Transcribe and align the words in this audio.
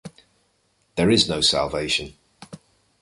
There 0.95 1.11
is 1.11 1.29
no 1.29 1.41
salvation. 1.41 2.15